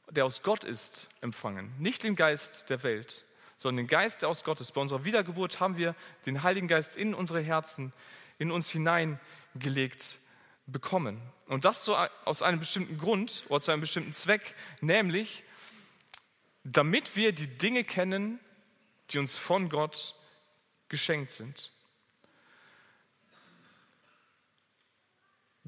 [0.08, 1.74] der aus Gott ist, empfangen.
[1.78, 3.26] Nicht den Geist der Welt,
[3.58, 4.72] sondern den Geist, der aus Gott ist.
[4.72, 7.92] Bei unserer Wiedergeburt haben wir den Heiligen Geist in unsere Herzen,
[8.38, 10.18] in uns hineingelegt
[10.66, 11.20] bekommen.
[11.46, 11.86] Und das
[12.24, 15.44] aus einem bestimmten Grund oder zu einem bestimmten Zweck, nämlich
[16.64, 18.40] damit wir die Dinge kennen,
[19.10, 20.14] die uns von Gott
[20.88, 21.70] geschenkt sind.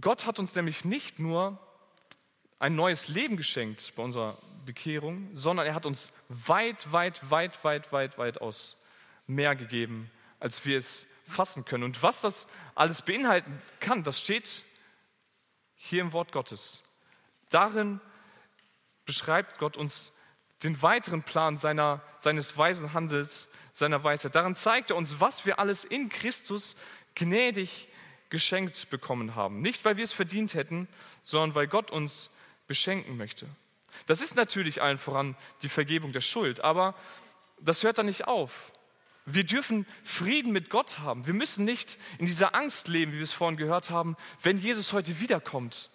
[0.02, 1.58] Gott hat uns nämlich nicht nur
[2.58, 4.36] ein neues Leben geschenkt bei unserer
[4.66, 8.82] Bekehrung, sondern er hat uns weit, weit, weit, weit, weit, weit aus
[9.26, 10.10] mehr gegeben,
[10.40, 11.84] als wir es fassen können.
[11.84, 14.64] Und was das alles beinhalten kann, das steht
[15.74, 16.82] hier im Wort Gottes.
[17.48, 18.00] Darin
[19.06, 20.12] beschreibt Gott uns
[20.64, 24.34] den weiteren Plan seiner, seines weisen Handels, seiner Weisheit.
[24.34, 26.76] Darin zeigt er uns, was wir alles in Christus
[27.14, 27.88] gnädig
[28.32, 29.60] geschenkt bekommen haben.
[29.60, 30.88] Nicht, weil wir es verdient hätten,
[31.22, 32.30] sondern weil Gott uns
[32.66, 33.46] beschenken möchte.
[34.06, 36.94] Das ist natürlich allen voran die Vergebung der Schuld, aber
[37.60, 38.72] das hört da nicht auf.
[39.26, 41.26] Wir dürfen Frieden mit Gott haben.
[41.26, 44.94] Wir müssen nicht in dieser Angst leben, wie wir es vorhin gehört haben, wenn Jesus
[44.94, 45.90] heute wiederkommt.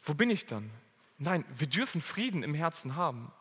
[0.00, 0.70] Wo bin ich dann?
[1.18, 3.32] Nein, wir dürfen Frieden im Herzen haben.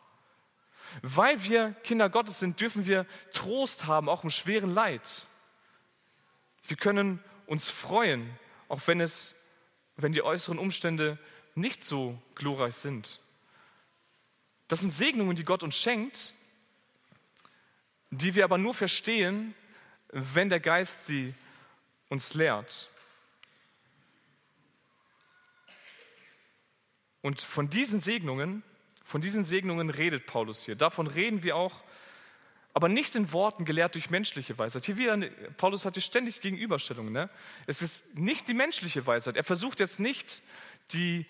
[1.03, 5.27] Weil wir Kinder Gottes sind, dürfen wir Trost haben, auch im schweren Leid.
[6.67, 8.29] Wir können uns freuen,
[8.69, 9.35] auch wenn, es,
[9.97, 11.19] wenn die äußeren Umstände
[11.53, 13.19] nicht so glorreich sind.
[14.69, 16.33] Das sind Segnungen, die Gott uns schenkt,
[18.09, 19.53] die wir aber nur verstehen,
[20.13, 21.35] wenn der Geist sie
[22.07, 22.89] uns lehrt.
[27.21, 28.63] Und von diesen Segnungen,
[29.03, 30.77] von diesen Segnungen redet Paulus hier.
[30.77, 31.83] Davon reden wir auch,
[32.73, 34.85] aber nicht in Worten gelehrt durch menschliche Weisheit.
[34.85, 35.17] Hier wieder,
[35.57, 37.11] Paulus hatte ständig Gegenüberstellungen.
[37.11, 37.29] Ne?
[37.67, 39.35] Es ist nicht die menschliche Weisheit.
[39.35, 40.41] Er versucht jetzt nicht,
[40.93, 41.25] die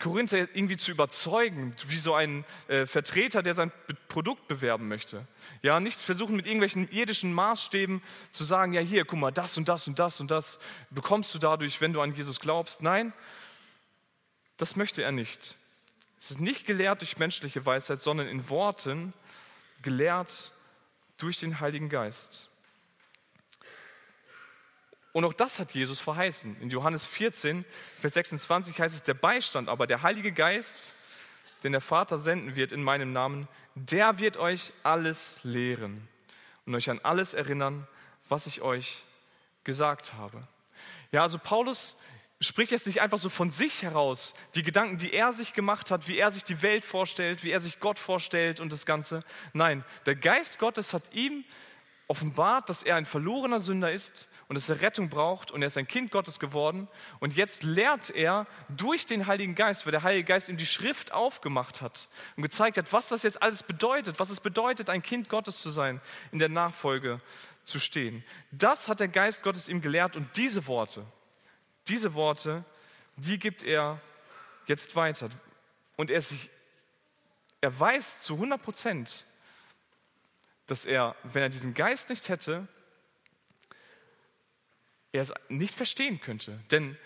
[0.00, 3.72] Korinther irgendwie zu überzeugen, wie so ein äh, Vertreter, der sein
[4.08, 5.26] Produkt bewerben möchte.
[5.62, 9.68] Ja, nicht versuchen mit irgendwelchen irdischen Maßstäben zu sagen, ja hier, guck mal, das und
[9.68, 12.80] das und das und das bekommst du dadurch, wenn du an Jesus glaubst.
[12.80, 13.12] Nein,
[14.56, 15.56] das möchte er nicht.
[16.16, 19.14] Es ist nicht gelehrt durch menschliche Weisheit, sondern in Worten
[19.82, 20.52] gelehrt
[21.18, 22.48] durch den Heiligen Geist.
[25.12, 26.60] Und auch das hat Jesus verheißen.
[26.60, 27.64] In Johannes 14,
[27.96, 30.92] Vers 26 heißt es, der Beistand, aber der Heilige Geist,
[31.64, 36.06] den der Vater senden wird in meinem Namen, der wird euch alles lehren
[36.66, 37.86] und euch an alles erinnern,
[38.28, 39.04] was ich euch
[39.64, 40.40] gesagt habe.
[41.10, 41.96] Ja, also Paulus
[42.40, 46.06] spricht jetzt nicht einfach so von sich heraus, die Gedanken, die er sich gemacht hat,
[46.06, 49.24] wie er sich die Welt vorstellt, wie er sich Gott vorstellt und das Ganze.
[49.52, 51.44] Nein, der Geist Gottes hat ihm
[52.08, 55.76] offenbart, dass er ein verlorener Sünder ist und dass er Rettung braucht und er ist
[55.76, 56.88] ein Kind Gottes geworden.
[57.20, 61.12] Und jetzt lehrt er durch den Heiligen Geist, weil der Heilige Geist ihm die Schrift
[61.12, 65.28] aufgemacht hat und gezeigt hat, was das jetzt alles bedeutet, was es bedeutet, ein Kind
[65.28, 66.00] Gottes zu sein,
[66.32, 67.20] in der Nachfolge
[67.62, 68.24] zu stehen.
[68.52, 71.04] Das hat der Geist Gottes ihm gelehrt und diese Worte,
[71.88, 72.64] diese Worte,
[73.16, 74.00] die gibt er
[74.66, 75.28] jetzt weiter.
[75.96, 76.50] Und er, sich,
[77.60, 79.26] er weiß zu 100 Prozent,
[80.66, 82.68] dass er, wenn er diesen Geist nicht hätte,
[85.12, 86.60] er es nicht verstehen könnte.
[86.70, 86.96] Denn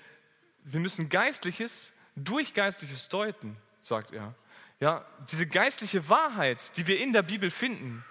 [0.64, 4.34] wir müssen Geistliches durch Geistliches deuten, sagt er.
[4.80, 8.04] Ja, diese geistliche Wahrheit, die wir in der Bibel finden,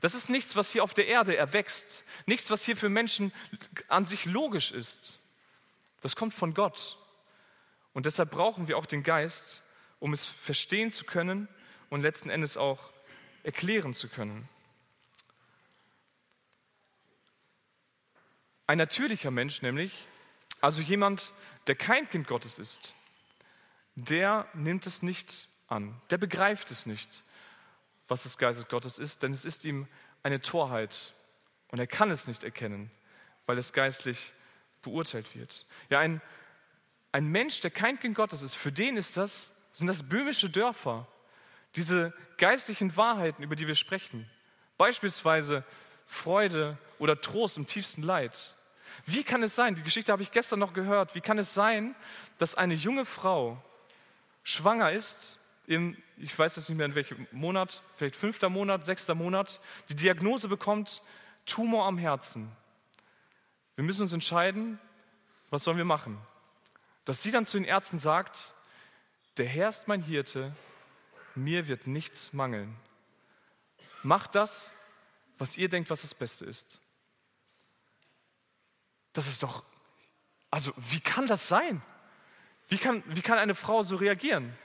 [0.00, 3.32] das ist nichts, was hier auf der Erde erwächst, nichts, was hier für Menschen
[3.88, 5.18] an sich logisch ist.
[6.04, 6.98] Das kommt von Gott.
[7.94, 9.62] Und deshalb brauchen wir auch den Geist,
[10.00, 11.48] um es verstehen zu können
[11.88, 12.92] und letzten Endes auch
[13.42, 14.46] erklären zu können.
[18.66, 20.06] Ein natürlicher Mensch nämlich,
[20.60, 21.32] also jemand,
[21.68, 22.92] der kein Kind Gottes ist,
[23.94, 27.24] der nimmt es nicht an, der begreift es nicht,
[28.08, 29.88] was das Geistes Gottes ist, denn es ist ihm
[30.22, 31.14] eine Torheit
[31.68, 32.90] und er kann es nicht erkennen,
[33.46, 34.34] weil es geistlich
[34.84, 35.66] beurteilt wird.
[35.90, 36.22] Ja, ein,
[37.12, 41.08] ein Mensch, der kein Kind Gottes ist, für den ist das, sind das böhmische Dörfer,
[41.74, 44.30] diese geistlichen Wahrheiten, über die wir sprechen.
[44.78, 45.64] Beispielsweise
[46.06, 48.56] Freude oder Trost im tiefsten Leid.
[49.06, 51.96] Wie kann es sein, die Geschichte habe ich gestern noch gehört, wie kann es sein,
[52.38, 53.60] dass eine junge Frau
[54.44, 59.14] schwanger ist, im, ich weiß jetzt nicht mehr in welchem Monat, vielleicht fünfter Monat, sechster
[59.14, 61.02] Monat, die Diagnose bekommt,
[61.46, 62.50] Tumor am Herzen.
[63.76, 64.78] Wir müssen uns entscheiden,
[65.50, 66.18] was sollen wir machen?
[67.04, 68.54] Dass sie dann zu den Ärzten sagt,
[69.36, 70.54] der Herr ist mein Hirte,
[71.34, 72.76] mir wird nichts mangeln.
[74.02, 74.74] Macht das,
[75.38, 76.80] was ihr denkt, was das Beste ist.
[79.12, 79.64] Das ist doch,
[80.50, 81.82] also wie kann das sein?
[82.68, 84.56] Wie kann, wie kann eine Frau so reagieren?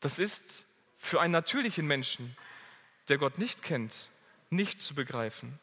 [0.00, 0.66] Das ist
[0.98, 2.36] für einen natürlichen Menschen,
[3.08, 4.10] der Gott nicht kennt,
[4.50, 5.58] nicht zu begreifen.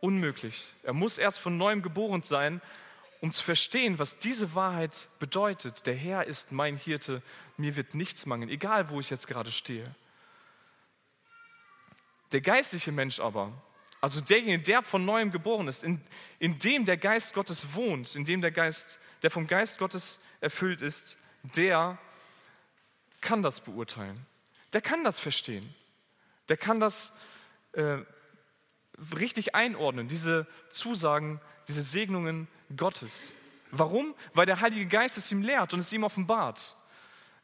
[0.00, 0.72] Unmöglich.
[0.82, 2.60] Er muss erst von neuem geboren sein,
[3.20, 5.86] um zu verstehen, was diese Wahrheit bedeutet.
[5.86, 7.22] Der Herr ist mein Hirte,
[7.56, 9.94] mir wird nichts mangeln, egal wo ich jetzt gerade stehe.
[12.32, 13.52] Der geistliche Mensch aber,
[14.00, 16.00] also derjenige, der von neuem geboren ist, in,
[16.38, 20.82] in dem der Geist Gottes wohnt, in dem der Geist, der vom Geist Gottes erfüllt
[20.82, 21.98] ist, der
[23.20, 24.26] kann das beurteilen.
[24.72, 25.74] Der kann das verstehen.
[26.48, 27.12] Der kann das
[27.72, 27.98] äh,
[29.18, 33.34] richtig einordnen, diese Zusagen, diese Segnungen Gottes.
[33.70, 34.14] Warum?
[34.34, 36.76] Weil der Heilige Geist es ihm lehrt und es ihm offenbart.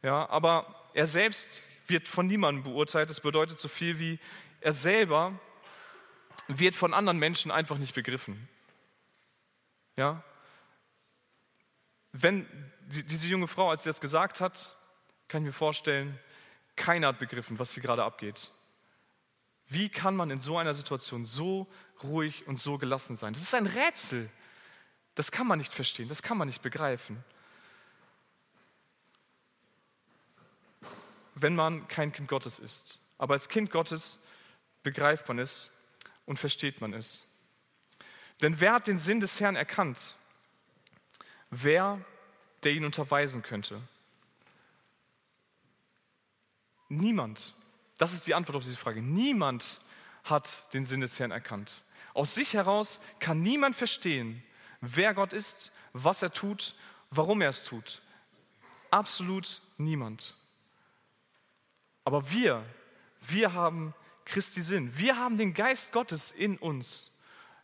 [0.01, 3.09] Ja, aber er selbst wird von niemandem beurteilt.
[3.09, 4.19] Das bedeutet so viel wie,
[4.61, 5.37] er selber
[6.47, 8.47] wird von anderen Menschen einfach nicht begriffen.
[9.95, 10.23] Ja?
[12.11, 12.47] Wenn
[12.81, 14.75] diese junge Frau, als sie das gesagt hat,
[15.27, 16.19] kann ich mir vorstellen,
[16.75, 18.51] keiner hat begriffen, was hier gerade abgeht.
[19.73, 21.67] Wie kann man in so einer Situation so
[22.03, 23.33] ruhig und so gelassen sein?
[23.33, 24.29] Das ist ein Rätsel.
[25.15, 27.23] Das kann man nicht verstehen, das kann man nicht begreifen.
[31.33, 33.01] Wenn man kein Kind Gottes ist.
[33.17, 34.19] Aber als Kind Gottes
[34.83, 35.71] begreift man es
[36.27, 37.25] und versteht man es.
[38.41, 40.15] Denn wer hat den Sinn des Herrn erkannt?
[41.49, 41.99] Wer,
[42.63, 43.81] der ihn unterweisen könnte?
[46.89, 47.55] Niemand.
[47.97, 49.01] Das ist die Antwort auf diese Frage.
[49.01, 49.79] Niemand
[50.23, 51.83] hat den Sinn des Herrn erkannt.
[52.13, 54.43] Aus sich heraus kann niemand verstehen,
[54.81, 56.75] wer Gott ist, was er tut,
[57.09, 58.01] warum er es tut.
[58.91, 60.35] Absolut niemand.
[62.05, 62.65] Aber wir,
[63.21, 63.93] wir haben
[64.25, 64.97] Christi Sinn.
[64.97, 67.11] Wir haben den Geist Gottes in uns,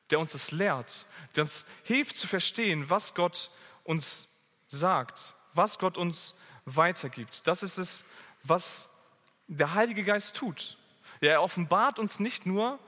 [0.10, 3.52] der uns das lehrt, der uns hilft zu verstehen, was Gott
[3.84, 4.28] uns
[4.66, 7.48] sagt, was Gott uns weitergibt.
[7.48, 8.06] Das ist es,
[8.44, 8.90] was
[9.50, 10.78] der Heilige Geist tut.
[11.22, 12.80] Ja, er offenbart uns nicht nur,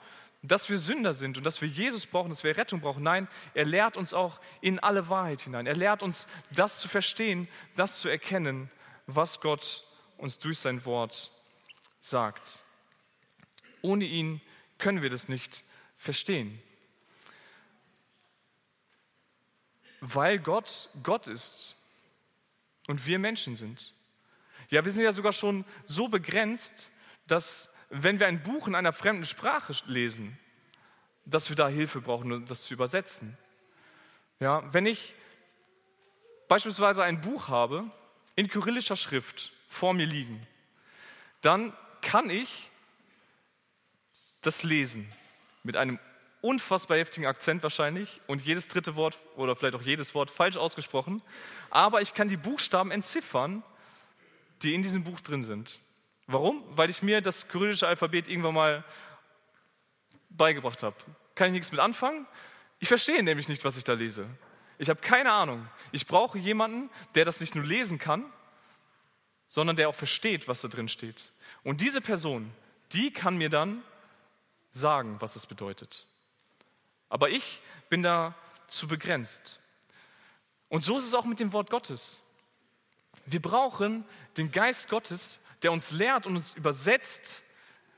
[0.43, 3.03] dass wir Sünder sind und dass wir Jesus brauchen, dass wir Rettung brauchen.
[3.03, 5.67] Nein, er lehrt uns auch in alle Wahrheit hinein.
[5.67, 8.71] Er lehrt uns, das zu verstehen, das zu erkennen,
[9.05, 9.85] was Gott
[10.17, 11.31] uns durch sein Wort
[11.99, 12.63] sagt.
[13.81, 14.41] Ohne ihn
[14.77, 15.63] können wir das nicht
[15.97, 16.61] verstehen.
[19.99, 21.75] Weil Gott Gott ist
[22.87, 23.93] und wir Menschen sind.
[24.71, 26.89] Ja, wir sind ja sogar schon so begrenzt,
[27.27, 30.39] dass wenn wir ein Buch in einer fremden Sprache lesen,
[31.25, 33.37] dass wir da Hilfe brauchen, um das zu übersetzen.
[34.39, 35.13] Ja, wenn ich
[36.47, 37.91] beispielsweise ein Buch habe
[38.35, 40.47] in kyrillischer Schrift vor mir liegen,
[41.41, 42.71] dann kann ich
[44.39, 45.11] das Lesen
[45.63, 45.99] mit einem
[46.39, 51.21] unfassbar heftigen Akzent wahrscheinlich und jedes dritte Wort oder vielleicht auch jedes Wort falsch ausgesprochen,
[51.69, 53.63] aber ich kann die Buchstaben entziffern
[54.61, 55.81] die in diesem Buch drin sind.
[56.27, 56.63] Warum?
[56.69, 58.85] Weil ich mir das kyrillische Alphabet irgendwann mal
[60.29, 60.95] beigebracht habe.
[61.35, 62.27] Kann ich nichts mit anfangen?
[62.79, 64.27] Ich verstehe nämlich nicht, was ich da lese.
[64.77, 65.67] Ich habe keine Ahnung.
[65.91, 68.31] Ich brauche jemanden, der das nicht nur lesen kann,
[69.47, 71.31] sondern der auch versteht, was da drin steht.
[71.63, 72.51] Und diese Person,
[72.93, 73.83] die kann mir dann
[74.69, 76.07] sagen, was es bedeutet.
[77.09, 78.33] Aber ich bin da
[78.67, 79.59] zu begrenzt.
[80.69, 82.23] Und so ist es auch mit dem Wort Gottes.
[83.31, 84.05] Wir brauchen
[84.37, 87.43] den Geist Gottes, der uns lehrt und uns übersetzt,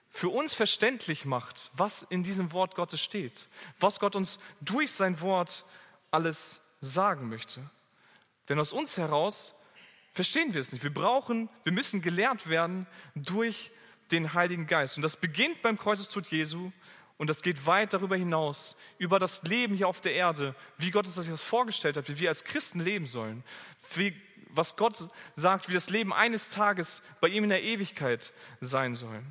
[0.09, 3.47] für uns verständlich macht, was in diesem Wort Gottes steht,
[3.79, 5.65] was Gott uns durch sein Wort
[6.11, 7.67] alles sagen möchte.
[8.47, 9.55] Denn aus uns heraus
[10.11, 10.83] verstehen wir es nicht.
[10.83, 13.71] Wir brauchen, wir müssen gelehrt werden durch
[14.11, 14.97] den Heiligen Geist.
[14.97, 16.71] Und das beginnt beim Kreuzestod Jesu
[17.17, 21.07] und das geht weit darüber hinaus, über das Leben hier auf der Erde, wie Gott
[21.07, 23.43] es sich das vorgestellt hat, wie wir als Christen leben sollen,
[23.95, 24.15] wie
[24.55, 29.21] was Gott sagt, wie das Leben eines Tages bei ihm in der Ewigkeit sein soll.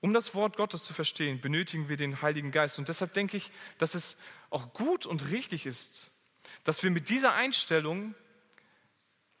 [0.00, 2.78] Um das Wort Gottes zu verstehen, benötigen wir den Heiligen Geist.
[2.78, 4.18] Und deshalb denke ich, dass es
[4.50, 6.10] auch gut und richtig ist,
[6.64, 8.14] dass wir mit dieser Einstellung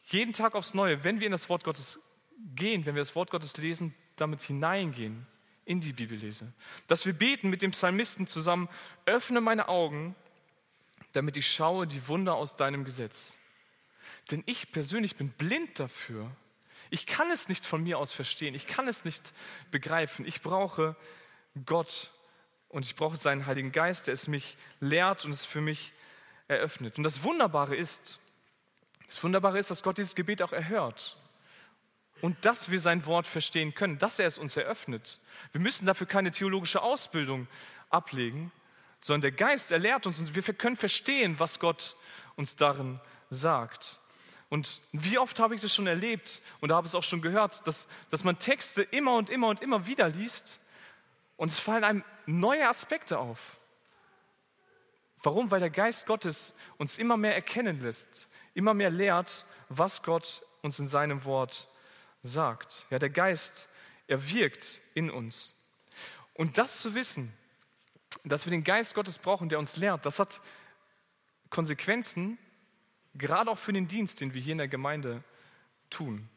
[0.06, 2.00] jeden Tag aufs Neue, wenn wir in das Wort Gottes
[2.54, 5.26] gehen, wenn wir das Wort Gottes lesen, damit hineingehen
[5.64, 6.52] in die Bibellese.
[6.86, 8.68] Dass wir beten mit dem Psalmisten zusammen,
[9.04, 10.14] öffne meine Augen,
[11.12, 13.38] damit ich schaue die Wunder aus deinem Gesetz.
[14.30, 16.30] Denn ich persönlich bin blind dafür.
[16.90, 18.54] Ich kann es nicht von mir aus verstehen.
[18.54, 19.32] Ich kann es nicht
[19.70, 20.26] begreifen.
[20.26, 20.96] Ich brauche
[21.64, 22.10] Gott
[22.68, 25.92] und ich brauche seinen Heiligen Geist, der es mich lehrt und es für mich
[26.48, 26.98] eröffnet.
[26.98, 28.20] Und das Wunderbare ist,
[29.06, 31.16] das Wunderbare ist, dass Gott dieses Gebet auch erhört
[32.20, 35.20] und dass wir sein Wort verstehen können, dass er es uns eröffnet.
[35.52, 37.46] Wir müssen dafür keine theologische Ausbildung
[37.90, 38.52] ablegen,
[39.00, 41.96] sondern der Geist erlehrt uns und wir können verstehen, was Gott
[42.36, 43.98] uns darin sagt.
[44.48, 47.88] Und wie oft habe ich das schon erlebt und habe es auch schon gehört, dass,
[48.10, 50.60] dass man Texte immer und immer und immer wieder liest
[51.36, 53.58] und es fallen einem neue Aspekte auf.
[55.22, 55.50] Warum?
[55.50, 60.78] Weil der Geist Gottes uns immer mehr erkennen lässt, immer mehr lehrt, was Gott uns
[60.78, 61.68] in seinem Wort
[62.22, 62.86] sagt.
[62.90, 63.68] Ja, der Geist,
[64.06, 65.54] er wirkt in uns.
[66.34, 67.32] Und das zu wissen,
[68.24, 70.40] dass wir den Geist Gottes brauchen, der uns lehrt, das hat
[71.50, 72.38] Konsequenzen,
[73.18, 75.22] gerade auch für den Dienst, den wir hier in der Gemeinde
[75.90, 76.28] tun.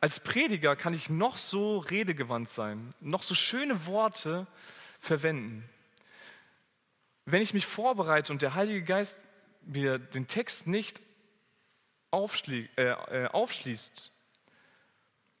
[0.00, 4.46] Als Prediger kann ich noch so redegewandt sein, noch so schöne Worte
[4.98, 5.68] verwenden.
[7.26, 9.20] Wenn ich mich vorbereite und der Heilige Geist
[9.62, 11.02] mir den Text nicht
[12.10, 14.10] aufschli äh, äh, aufschließt,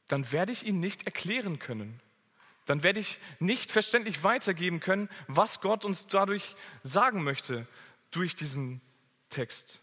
[0.08, 2.00] dann werde ich ihn nicht erklären können.
[2.66, 7.66] Dann werde ich nicht verständlich weitergeben können, was Gott uns dadurch sagen möchte
[8.10, 8.80] durch diesen
[9.28, 9.80] Text.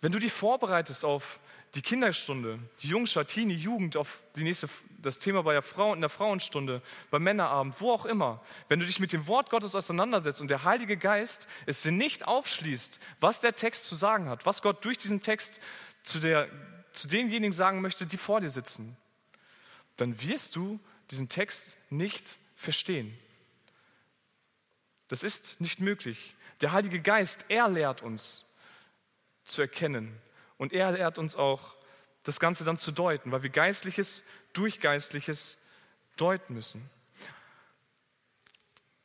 [0.00, 1.40] Wenn du dich vorbereitest auf
[1.74, 6.00] die Kinderstunde, die Jungschar, Teenie, Jugend, auf die nächste, das Thema bei der Frau in
[6.00, 8.42] der Frauenstunde, beim Männerabend, wo auch immer.
[8.68, 12.26] Wenn du dich mit dem Wort Gottes auseinandersetzt und der Heilige Geist es dir nicht
[12.26, 15.60] aufschließt, was der Text zu sagen hat, was Gott durch diesen Text
[16.04, 16.48] zu, der,
[16.92, 18.96] zu denjenigen sagen möchte, die vor dir sitzen,
[19.96, 20.78] dann wirst du
[21.10, 23.18] diesen Text nicht verstehen.
[25.14, 26.34] Das ist nicht möglich.
[26.60, 28.46] Der Heilige Geist, er lehrt uns
[29.44, 30.20] zu erkennen,
[30.58, 31.76] und er lehrt uns auch,
[32.24, 34.24] das Ganze dann zu deuten, weil wir Geistliches
[34.54, 35.58] durch Geistliches
[36.16, 36.90] deuten müssen.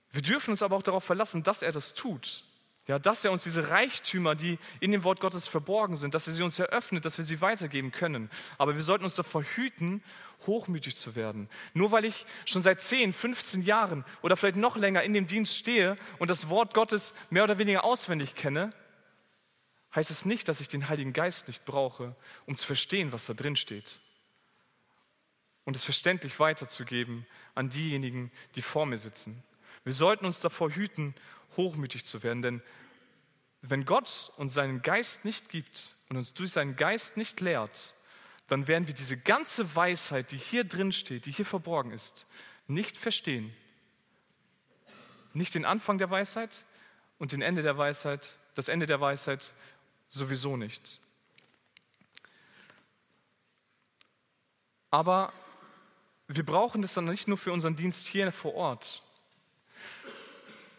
[0.10, 2.43] Wir dürfen uns aber auch darauf verlassen, dass er das tut.
[2.89, 6.34] Ja, dass er uns diese Reichtümer, die in dem Wort Gottes verborgen sind, dass er
[6.34, 8.32] sie uns eröffnet, dass wir sie weitergeben können.
[8.58, 10.04] Aber wir sollten uns davor hüten,
[10.47, 11.52] hochmütig zu werden.
[11.75, 15.56] Nur weil ich schon seit 10, 15 Jahren oder vielleicht noch länger in dem Dienst
[15.56, 18.71] stehe und das Wort Gottes mehr oder weniger auswendig kenne,
[19.93, 22.15] heißt es nicht, dass ich den Heiligen Geist nicht brauche,
[22.47, 23.99] um zu verstehen, was da drin steht.
[25.63, 29.43] Und es verständlich weiterzugeben an diejenigen, die vor mir sitzen.
[29.84, 31.13] Wir sollten uns davor hüten,
[31.56, 32.62] hochmütig zu werden, denn
[33.62, 37.93] wenn Gott uns seinen Geist nicht gibt und uns durch seinen Geist nicht lehrt,
[38.48, 42.26] dann werden wir diese ganze Weisheit, die hier drin steht, die hier verborgen ist,
[42.67, 43.54] nicht verstehen.
[45.34, 46.65] Nicht den Anfang der Weisheit
[47.19, 49.54] und den Ende der Weisheit, das Ende der Weisheit
[50.08, 51.00] sowieso nicht.
[54.89, 55.32] Aber
[56.28, 59.04] wir brauchen das dann nicht nur für unseren Dienst hier vor Ort,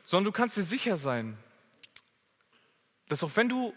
[0.03, 1.39] sondern du kannst dir sicher sein,
[3.11, 3.75] dass auch wenn du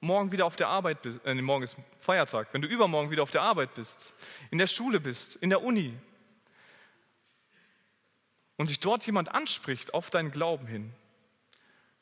[0.00, 3.30] morgen wieder auf der Arbeit bist, äh, morgen ist Feiertag, wenn du übermorgen wieder auf
[3.30, 4.12] der Arbeit bist,
[4.50, 5.98] in der Schule bist, in der Uni
[8.56, 10.92] und dich dort jemand anspricht auf deinen Glauben hin,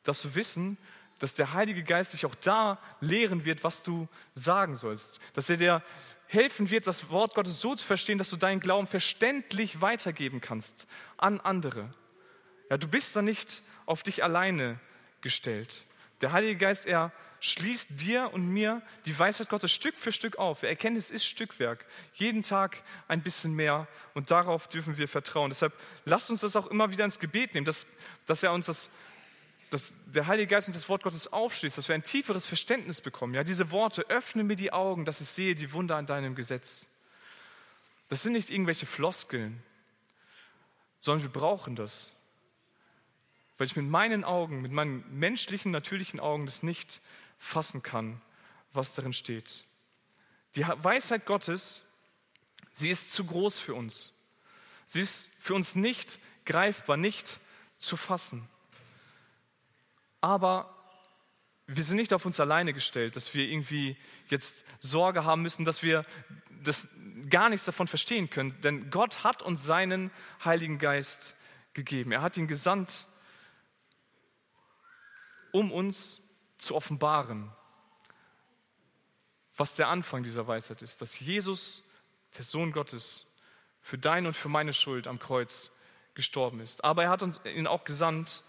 [0.02, 0.76] dass du wissen,
[1.20, 5.20] dass der Heilige Geist dich auch da lehren wird, was du sagen sollst.
[5.34, 5.82] Dass er dir
[6.26, 10.88] helfen wird, das Wort Gottes so zu verstehen, dass du deinen Glauben verständlich weitergeben kannst
[11.18, 11.94] an andere.
[12.70, 14.80] Ja, du bist da nicht auf dich alleine
[15.20, 15.86] gestellt.
[16.22, 20.62] Der Heilige Geist, er schließt dir und mir die Weisheit Gottes Stück für Stück auf.
[20.62, 21.84] Er erkennt, es ist Stückwerk.
[22.14, 25.50] Jeden Tag ein bisschen mehr und darauf dürfen wir vertrauen.
[25.50, 27.86] Deshalb lasst uns das auch immer wieder ins Gebet nehmen, dass,
[28.26, 28.90] dass er uns das
[29.70, 33.32] dass der Heilige Geist uns das Wort Gottes aufschließt, dass wir ein tieferes Verständnis bekommen.
[33.32, 36.90] Ja, diese Worte, öffne mir die Augen, dass ich sehe die Wunder an deinem Gesetz.
[38.10, 39.62] Das sind nicht irgendwelche Floskeln,
[40.98, 42.14] sondern wir brauchen das.
[43.58, 47.00] Weil ich mit meinen Augen, mit meinen menschlichen, natürlichen Augen das nicht
[47.38, 48.20] fassen kann,
[48.72, 49.64] was darin steht.
[50.54, 51.84] Die Weisheit Gottes,
[52.72, 54.14] sie ist zu groß für uns.
[54.84, 57.40] Sie ist für uns nicht greifbar, nicht
[57.78, 58.48] zu fassen.
[60.20, 60.72] Aber
[61.66, 63.96] wir sind nicht auf uns alleine gestellt, dass wir irgendwie
[64.28, 66.04] jetzt Sorge haben müssen, dass wir
[66.62, 66.88] das
[67.28, 68.60] gar nichts davon verstehen können.
[68.62, 70.10] Denn Gott hat uns seinen
[70.44, 71.34] Heiligen Geist
[71.74, 72.12] gegeben.
[72.12, 73.06] Er hat ihn gesandt,
[75.52, 76.22] um uns
[76.58, 77.50] zu offenbaren,
[79.56, 81.84] was der Anfang dieser Weisheit ist, dass Jesus,
[82.36, 83.26] der Sohn Gottes,
[83.80, 85.70] für deine und für meine Schuld am Kreuz
[86.14, 86.84] gestorben ist.
[86.84, 88.44] Aber er hat uns ihn auch gesandt,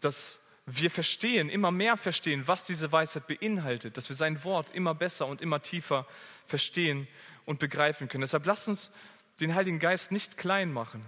[0.00, 4.94] dass wir verstehen, immer mehr verstehen, was diese Weisheit beinhaltet, dass wir sein Wort immer
[4.94, 6.06] besser und immer tiefer
[6.46, 7.08] verstehen
[7.46, 8.22] und begreifen können.
[8.22, 8.92] Deshalb lasst uns
[9.40, 11.04] den Heiligen Geist nicht klein machen,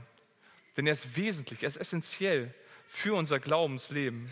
[0.76, 2.52] denn er ist wesentlich, er ist essentiell
[2.88, 4.30] für unser Glaubensleben.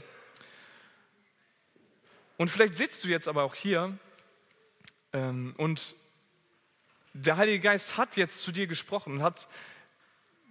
[2.36, 3.98] Und vielleicht sitzt du jetzt aber auch hier
[5.12, 5.94] ähm, und
[7.14, 9.48] der Heilige Geist hat jetzt zu dir gesprochen und hat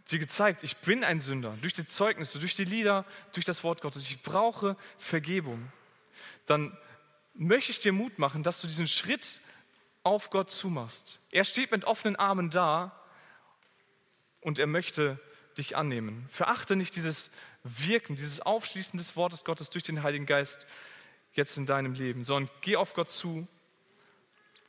[0.09, 3.81] dir gezeigt, ich bin ein Sünder, durch die Zeugnisse, durch die Lieder, durch das Wort
[3.81, 4.09] Gottes.
[4.09, 5.71] Ich brauche Vergebung.
[6.45, 6.77] Dann
[7.33, 9.41] möchte ich dir Mut machen, dass du diesen Schritt
[10.03, 11.19] auf Gott zumachst.
[11.31, 12.99] Er steht mit offenen Armen da
[14.41, 15.19] und er möchte
[15.57, 16.25] dich annehmen.
[16.29, 17.31] Verachte nicht dieses
[17.63, 20.65] Wirken, dieses Aufschließen des Wortes Gottes durch den Heiligen Geist
[21.33, 23.47] jetzt in deinem Leben, sondern geh auf Gott zu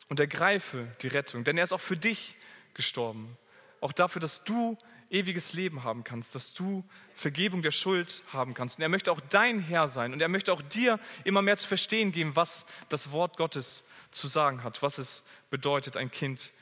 [0.09, 2.37] und ergreife die Rettung, denn er ist auch für dich
[2.75, 3.37] gestorben.
[3.81, 4.79] Auch dafür, dass du
[5.11, 6.85] ewiges Leben haben kannst, dass du
[7.15, 8.79] Vergebung der Schuld haben kannst.
[8.79, 11.67] Und er möchte auch dein Herr sein und er möchte auch dir immer mehr zu
[11.67, 16.53] verstehen geben, was das Wort Gottes zu sagen hat, was es bedeutet, ein Kind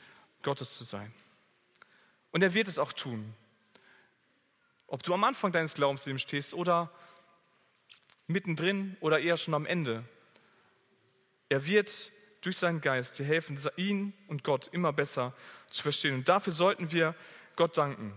[0.43, 1.13] Gottes zu sein.
[2.31, 3.33] Und er wird es auch tun.
[4.87, 6.91] Ob du am Anfang deines Glaubenslebens stehst oder
[8.27, 10.03] mittendrin oder eher schon am Ende.
[11.49, 12.11] Er wird
[12.41, 15.33] durch seinen Geist dir helfen, ihn und Gott immer besser
[15.69, 16.15] zu verstehen.
[16.15, 17.15] Und dafür sollten wir
[17.55, 18.13] Gott danken.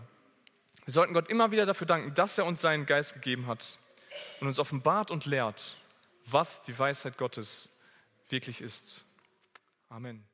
[0.84, 3.78] Wir sollten Gott immer wieder dafür danken, dass er uns seinen Geist gegeben hat
[4.40, 5.76] und uns offenbart und lehrt,
[6.26, 7.70] was die Weisheit Gottes
[8.28, 9.04] wirklich ist.
[9.88, 10.24] Amen.